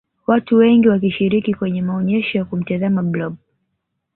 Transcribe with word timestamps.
watu 0.27 0.57
wengi 0.57 0.87
wakishiriki 0.89 1.53
kwenye 1.53 1.81
maonyesho 1.81 2.37
ya 2.37 2.45
kumtazama 2.45 3.03
blob 3.03 3.35